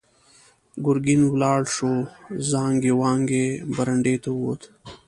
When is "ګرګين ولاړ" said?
0.85-1.61